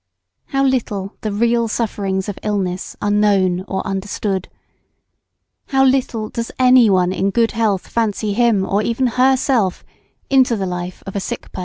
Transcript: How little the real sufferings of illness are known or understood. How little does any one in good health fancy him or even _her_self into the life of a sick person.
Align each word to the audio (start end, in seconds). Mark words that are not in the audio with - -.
How 0.45 0.65
little 0.65 1.15
the 1.21 1.31
real 1.31 1.67
sufferings 1.67 2.27
of 2.27 2.39
illness 2.41 2.97
are 3.03 3.11
known 3.11 3.63
or 3.67 3.85
understood. 3.85 4.49
How 5.67 5.85
little 5.85 6.29
does 6.29 6.51
any 6.57 6.89
one 6.89 7.13
in 7.13 7.29
good 7.29 7.51
health 7.51 7.87
fancy 7.87 8.33
him 8.33 8.65
or 8.67 8.81
even 8.81 9.09
_her_self 9.09 9.83
into 10.27 10.55
the 10.55 10.65
life 10.65 11.03
of 11.05 11.15
a 11.15 11.19
sick 11.19 11.51
person. 11.51 11.59